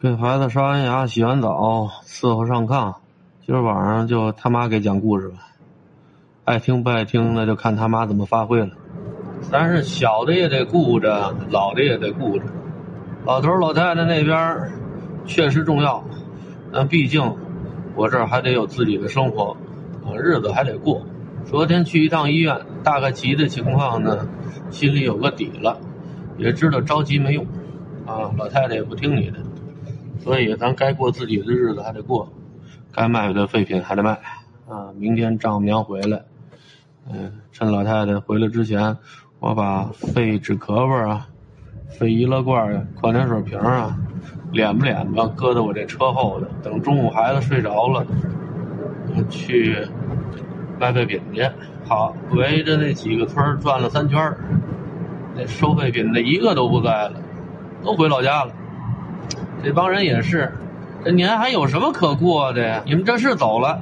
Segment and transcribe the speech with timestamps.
[0.00, 2.94] 给孩子刷完牙、洗完澡，伺候上炕。
[3.44, 5.38] 今儿晚上就他妈给讲故事吧，
[6.44, 8.68] 爱听不爱听那就看他妈怎么发挥了。
[9.50, 12.44] 但是小的也得顾着，老的也得顾着。
[13.24, 14.70] 老头老太太那边
[15.26, 16.04] 确实重要，
[16.72, 17.34] 但毕竟
[17.96, 19.56] 我这儿还得有自己的生活，
[20.06, 21.02] 啊，日子还得过。
[21.44, 24.28] 昨天去一趟医院，大概急的情况呢，
[24.70, 25.76] 心里有个底了，
[26.36, 27.44] 也知道着急没用，
[28.06, 29.38] 啊，老太太也不听你的，
[30.20, 32.32] 所以咱该过自己的日子还得过，
[32.92, 34.12] 该卖的废品还得卖，
[34.68, 36.22] 啊，明天丈母娘回来，
[37.10, 38.96] 嗯，趁老太太回来之前，
[39.40, 41.28] 我把废纸壳儿啊、
[41.88, 43.98] 废易乐罐儿、矿泉水瓶啊，
[44.52, 48.06] 敛吧敛吧，搁在我这车后头，等中午孩子睡着了，
[49.28, 49.86] 去。
[50.80, 51.42] 卖废品去，
[51.88, 54.32] 好，围着那几个村转了三圈
[55.34, 57.14] 那收废品的一个都不在了，
[57.82, 58.52] 都回老家了。
[59.62, 60.52] 这帮人也是，
[61.04, 62.82] 这年还有什么可过的呀？
[62.86, 63.80] 你们这是走了，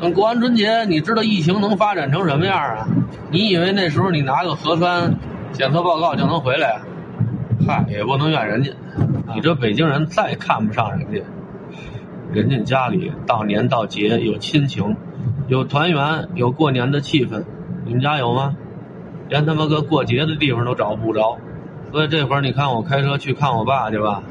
[0.00, 2.88] 等过完春节，你知道疫情能发展成什么样啊？
[3.30, 5.14] 你以为那时候你拿个核酸
[5.52, 6.80] 检测报告就能回来？
[7.66, 8.72] 嗨，也不能怨人家，
[9.34, 11.22] 你这北京人再看不上人家，
[12.32, 14.96] 人家家里到年到节有亲情。
[15.48, 17.42] 有团圆，有过年的气氛，
[17.86, 18.54] 你们家有吗？
[19.30, 21.38] 连他妈个过节的地方都找不着，
[21.90, 24.22] 所以这会儿你看我开车去看我爸去吧，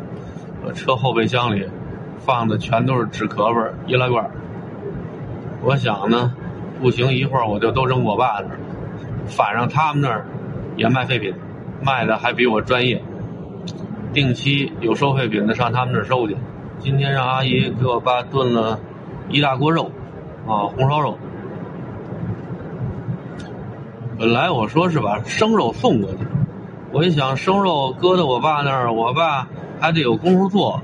[0.66, 1.67] 我车后备箱里
[2.19, 4.30] 放的全都是纸壳子、易拉罐。
[5.63, 6.33] 我想呢，
[6.81, 8.59] 不行，一会儿我就都扔我爸那儿，
[9.28, 10.25] 反正他们那儿
[10.75, 11.33] 也卖废品，
[11.81, 13.02] 卖的还比我专业，
[14.13, 16.35] 定期有收废品的上他们那儿收去。
[16.80, 18.80] 今天让阿姨给我爸炖了
[19.30, 19.91] 一大锅肉。
[20.47, 21.17] 啊，红烧肉。
[24.17, 26.19] 本来我说是把生肉送过去，
[26.94, 30.81] 我一想生肉搁在我爸那儿，我爸还得有功夫做。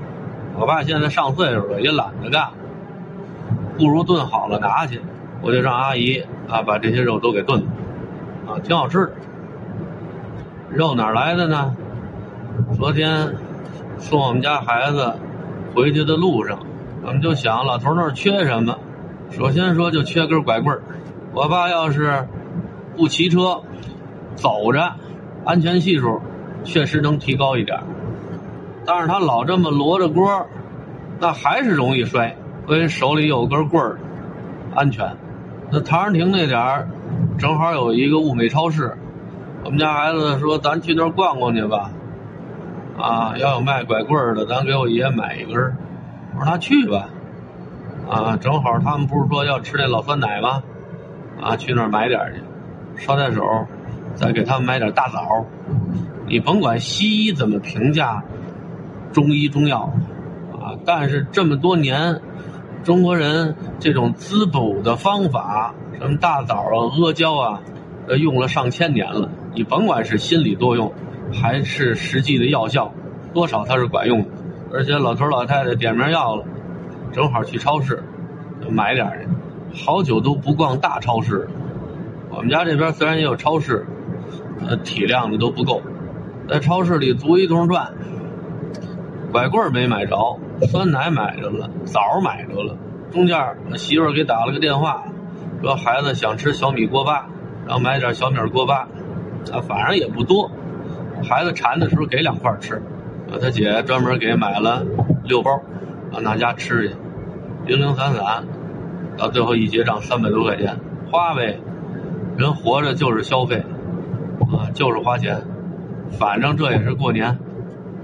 [0.56, 2.50] 我爸现在上岁数了，也懒得干，
[3.76, 5.00] 不如炖好了拿去。
[5.42, 7.66] 我就让阿姨啊把这些肉都给炖了，
[8.46, 9.12] 啊，挺好吃。
[10.70, 11.76] 肉哪来的呢？
[12.76, 13.34] 昨天
[13.98, 15.14] 送我们家孩子
[15.74, 16.60] 回去的路上，
[17.04, 18.78] 我们就想老头那儿缺什么。
[19.30, 20.82] 首先说就缺根拐棍儿，
[21.32, 22.28] 我爸要是
[22.96, 23.60] 不骑车，
[24.36, 24.94] 走着，
[25.44, 26.20] 安全系数
[26.62, 27.80] 确实能提高一点
[28.86, 30.46] 但是他老这么摞着锅，
[31.20, 32.36] 那还是容易摔。
[32.66, 33.98] 所以手里有根棍儿，
[34.74, 35.16] 安全。
[35.70, 36.88] 那唐人亭那点儿，
[37.38, 38.96] 正好有一个物美超市，
[39.64, 41.90] 我们家孩子说咱去那儿逛逛去吧。
[42.96, 45.76] 啊，要有卖拐棍儿的，咱给我爷买一根儿。
[46.34, 47.08] 我说那去吧。
[48.08, 50.62] 啊，正好他们不是说要吃那老酸奶吗？
[51.42, 53.42] 啊，去那儿买点去，捎带手
[54.14, 55.44] 再给他们买点大枣。
[56.26, 58.22] 你甭管西医怎么评价
[59.14, 59.92] 中医中药
[60.52, 62.20] 啊，但是这么多年，
[62.82, 67.60] 中国人这种滋补的方法，什么大枣啊、阿胶啊，
[68.08, 69.30] 呃，用了上千年了。
[69.54, 70.92] 你甭管是心理作用，
[71.32, 72.92] 还是实际的药效，
[73.32, 74.28] 多少它是管用的。
[74.72, 76.44] 而且老头老太太点名要了。
[77.12, 78.02] 正好去超市
[78.68, 79.28] 买点
[79.72, 81.48] 去，好久都不逛大超市。
[82.30, 83.86] 我们家这边虽然也有超市，
[84.66, 85.80] 呃，体量的都不够，
[86.48, 87.92] 在超市里足一通转。
[89.34, 92.76] 拐棍没买着，酸奶买着了，枣买着了。
[93.10, 93.36] 中间
[93.68, 95.06] 我媳妇给打了个电话，
[95.60, 97.26] 说孩子想吃小米锅巴，
[97.66, 98.86] 然后买点小米锅巴，
[99.52, 100.52] 啊，反正也不多。
[101.28, 102.76] 孩子馋的时候给两块吃，
[103.28, 104.86] 啊，他姐专门给买了
[105.24, 105.60] 六包，
[106.12, 106.94] 让大家吃去。
[107.66, 108.44] 零零散散，
[109.16, 110.78] 到最后一结账三百多块钱，
[111.10, 111.58] 花呗。
[112.36, 113.64] 人活着就是消费，
[114.52, 115.42] 啊，就是花钱，
[116.12, 117.36] 反正这也是过年，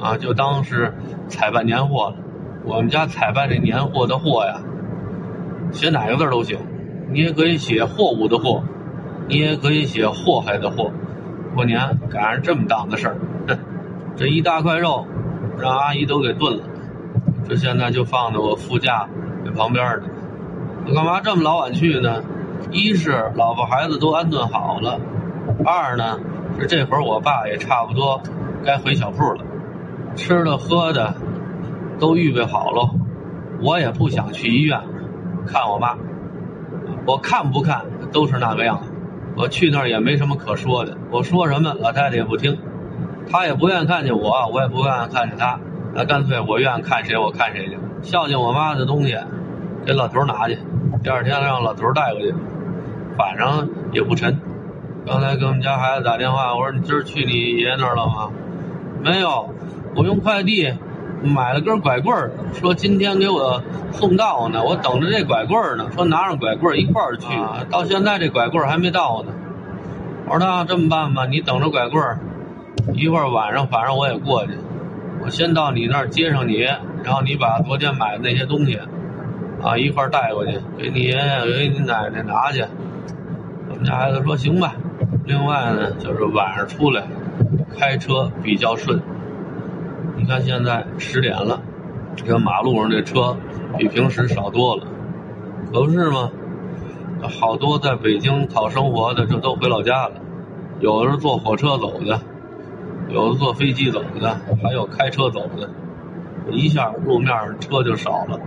[0.00, 0.94] 啊，就当是
[1.28, 2.16] 采办年货了。
[2.64, 4.60] 我们家采办这年货的货呀，
[5.72, 6.58] 写哪个字都行，
[7.10, 8.62] 你也可以写货物的货，
[9.28, 10.90] 你也可以写祸害的祸。
[11.54, 13.16] 过年赶上这么档子事儿，
[14.16, 15.06] 这一大块肉，
[15.58, 16.64] 让阿姨都给炖了，
[17.48, 19.08] 这现在就放在我副驾。
[19.44, 20.02] 这旁边的，
[20.86, 22.22] 我干嘛这么老晚去呢？
[22.70, 25.00] 一是老婆孩子都安顿好了，
[25.64, 26.20] 二呢
[26.58, 28.20] 是这会儿我爸也差不多
[28.62, 29.44] 该回小铺了，
[30.16, 31.14] 吃的喝的
[31.98, 32.90] 都预备好了，
[33.62, 34.80] 我也不想去医院
[35.46, 35.96] 看我妈，
[37.06, 38.92] 我看不看都是那个样子，
[39.36, 42.58] 我去那儿也没什么可说的，我说什么老太太也不听，
[43.30, 45.58] 她也不愿意看见我，我也不愿意看见她，
[45.94, 47.78] 那干脆我愿意看谁我看谁去。
[48.02, 49.16] 孝敬我妈的东西，
[49.84, 50.58] 给老头拿去。
[51.02, 52.34] 第二天让老头带过去，
[53.16, 54.38] 反正也不沉。
[55.06, 58.30] 刚才给我们家孩子打电话，我说你今儿去你爷爷那儿了吗？
[59.02, 59.48] 没有，
[59.94, 60.72] 我用快递
[61.22, 65.90] 买了根拐棍儿，说今天给我送到呢，我等着这拐棍儿呢。
[65.94, 67.26] 说拿上拐棍儿一块儿去，
[67.70, 69.32] 到现在这拐棍儿还没到呢。
[70.26, 72.18] 我说那这么办吧，你等着拐棍儿，
[72.94, 74.52] 一会儿晚上反正我也过去，
[75.22, 76.60] 我先到你那儿接上你，
[77.02, 78.78] 然后你把昨天买的那些东西
[79.62, 82.64] 啊一块儿带过去，给你爷爷给你奶奶拿去。
[83.68, 84.74] 我们家孩子说行吧。
[85.26, 87.02] 另外呢，就是晚上出来
[87.78, 89.02] 开车比较顺。
[90.20, 91.62] 你看现在十点了，
[92.14, 93.38] 这马路上这车
[93.78, 94.86] 比平时少多了，
[95.72, 96.30] 可不是吗？
[97.22, 100.16] 好多在北京讨生活的，这都回老家了。
[100.78, 102.20] 有的是坐火车走的，
[103.08, 105.70] 有的坐飞机走的，还有开车走的。
[106.50, 108.38] 一下路面车就少了。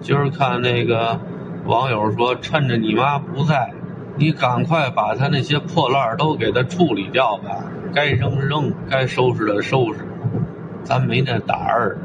[0.00, 1.18] 今儿看那个
[1.64, 3.72] 网友说，趁着你妈不在，
[4.16, 7.64] 你赶快把他那些破烂都给他处理掉吧，
[7.94, 10.00] 该扔扔，该收拾的收拾。
[10.88, 11.98] 咱没那胆儿，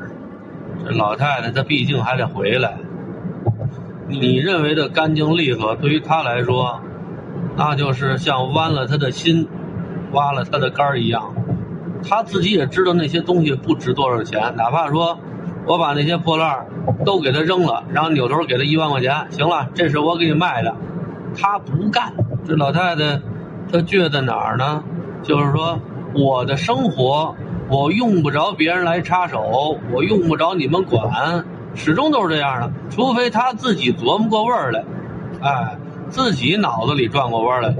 [0.83, 2.74] 这老太太她毕竟还得回来。
[4.09, 6.81] 你认为的干净利索，对于她来说，
[7.56, 9.47] 那就是像剜了她的心，
[10.12, 11.33] 挖了她的肝儿一样。
[12.03, 15.18] 她自己也知道那些东西不值多少钱，哪怕说
[15.65, 16.65] 我把那些破烂
[17.06, 20.75] 都给她扔了，然后扭头给她一万块钱，行了，这是我给你卖的，
[21.33, 22.12] 她不干。
[22.45, 23.21] 这老太太
[23.71, 24.83] 她倔在哪儿呢？
[25.24, 25.80] 就是说
[26.13, 27.33] 我的生活。
[27.74, 31.44] 我用不着别人来插手，我用不着你们管，
[31.74, 32.72] 始终都是这样的。
[32.92, 34.86] 除非他自己琢磨过味儿来，
[35.42, 35.78] 哎，
[36.08, 37.75] 自己脑子里转过弯来，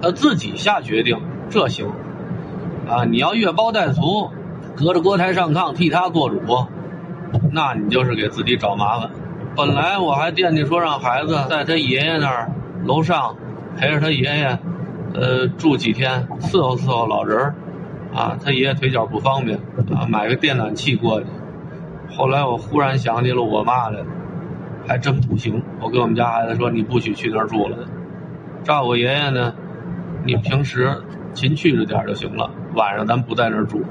[0.00, 1.20] 他自己下决定，
[1.50, 1.86] 这行。
[2.88, 4.30] 啊，你要越包带俗，
[4.74, 6.38] 隔着锅台上炕替他做主，
[7.52, 9.10] 那你就是给自己找麻烦。
[9.54, 12.50] 本来我还惦记说让孩子在他爷爷那儿
[12.86, 13.36] 楼上
[13.76, 14.58] 陪着他爷爷，
[15.12, 17.54] 呃，住几天，伺候伺候老人儿。
[18.14, 19.58] 啊，他爷爷腿脚不方便，
[19.94, 21.26] 啊，买个电暖气过去。
[22.16, 24.06] 后来我忽然想起了我妈来了，
[24.86, 25.60] 还真不行。
[25.80, 27.76] 我跟我们家孩子说：“你不许去那儿住了，
[28.62, 29.52] 照顾爷爷呢，
[30.24, 31.02] 你平时
[31.32, 32.50] 勤去着点就行了。
[32.74, 33.82] 晚上咱不在那儿住，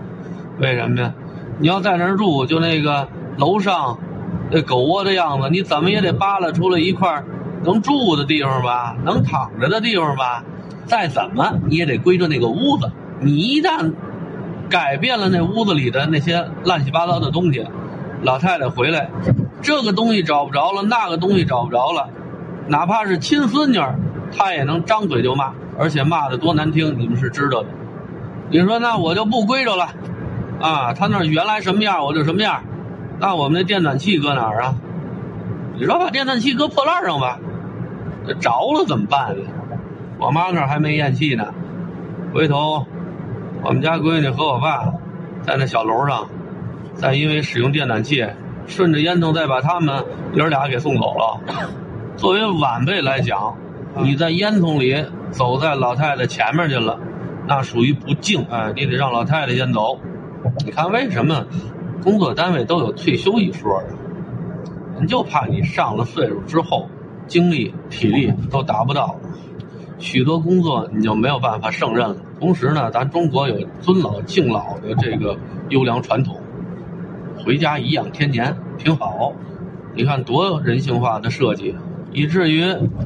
[0.59, 1.13] 为什么呀？
[1.59, 3.99] 你要在那儿住，就那个楼上
[4.51, 7.23] 那狗窝的样子，你怎么也得扒拉出来一块
[7.65, 10.43] 能住的地方吧，能躺着的地方吧。
[10.85, 12.89] 再怎么你也得归着那个屋子。
[13.19, 13.91] 你一旦……
[14.73, 17.63] 改变了那屋子里的那些乱七八糟的东西，
[18.23, 19.07] 老太太回来，
[19.61, 22.09] 这个东西找不着了，那个东西找不着了，
[22.65, 23.77] 哪怕是亲孙女，
[24.35, 27.67] 她也能张嘴就骂，而且骂的多难听，你们是知道的。
[28.49, 29.89] 你说那我就不归着了，
[30.59, 32.63] 啊，他那原来什么样我就什么样，
[33.19, 34.73] 那我们那电暖气搁哪儿啊？
[35.77, 37.37] 你说把电暖气搁破烂上吧，
[38.25, 39.35] 这着了怎么办？
[40.17, 41.53] 我妈那儿还没咽气呢，
[42.33, 42.87] 回头。
[43.65, 44.93] 我们家闺女和我爸
[45.41, 46.27] 在那小楼上，
[46.95, 48.25] 再因为使用电暖气，
[48.67, 51.39] 顺着烟囱再把他们爷俩给送走了。
[52.17, 53.55] 作为晚辈来讲，
[54.03, 56.99] 你在烟囱里走在老太太前面去了，
[57.47, 58.45] 那属于不敬。
[58.49, 59.97] 哎，你得让老太太先走。
[60.65, 61.45] 你看为什么
[62.03, 63.83] 工作单位都有退休一说啊？
[64.97, 66.89] 人就怕你上了岁数之后，
[67.27, 69.15] 精力体力都达不到。
[69.99, 72.17] 许多工作你就没有办法胜任了。
[72.39, 75.37] 同时呢，咱中国有尊老敬老的这个
[75.69, 76.37] 优良传统，
[77.37, 79.33] 回家颐养天年挺好。
[79.95, 81.75] 你看多人性化的设计，
[82.11, 82.63] 以至于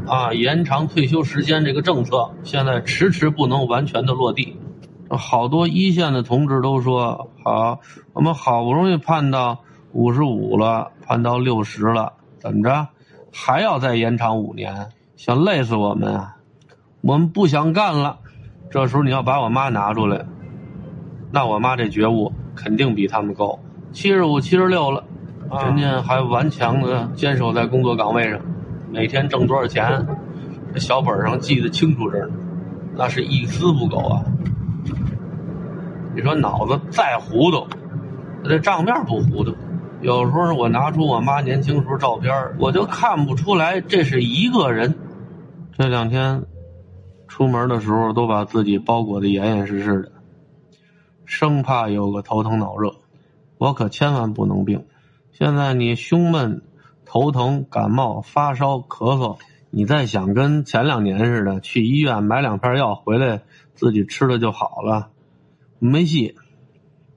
[0.07, 4.57] 啊延长退休时间这个政策现在迟迟不能完全的落地。
[5.09, 7.79] 好多一线的同志都说：“好，
[8.13, 9.59] 我们好不容易盼到
[9.91, 12.88] 五十五了，盼到六十了，怎么着
[13.33, 14.89] 还要再延长五年？
[15.15, 16.33] 想累死我们啊！”
[17.07, 18.19] 我们不想干了，
[18.69, 20.25] 这时候你要把我妈拿出来，
[21.31, 23.57] 那我妈这觉悟肯定比他们高。
[23.93, 25.05] 七十五、七十六了，
[25.63, 28.41] 人家还顽强的坚守在工作岗位上，
[28.91, 30.05] 每天挣多少钱，
[30.73, 32.33] 这小本上记得清楚着呢，
[32.97, 34.21] 那是一丝不苟啊。
[36.13, 37.65] 你说脑子再糊涂，
[38.43, 39.55] 这账面不糊涂。
[40.01, 44.93] 有时候我拿出我妈年轻时候照片，我就看不出来这是一个人。
[45.71, 46.43] 这两天。
[47.27, 50.12] 出门的时候都把自己包裹的严严实实的，
[51.25, 52.96] 生怕有个头疼脑热。
[53.57, 54.86] 我可千万不能病。
[55.31, 56.63] 现在你胸闷、
[57.05, 59.38] 头疼、感冒、发烧、咳嗽，
[59.69, 63.41] 你再想跟前两年似的去医院买两片药回来
[63.74, 65.10] 自己吃了就好了，
[65.79, 66.36] 没戏。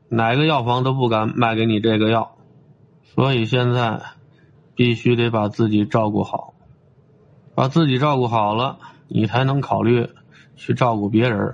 [0.08, 2.32] 哪个药房都不敢卖给你这个药。
[3.14, 4.02] 所以现在
[4.74, 6.54] 必须得把自己照顾好，
[7.54, 8.78] 把自己照顾好了。
[9.12, 10.08] 你才能考虑
[10.54, 11.52] 去照顾别人。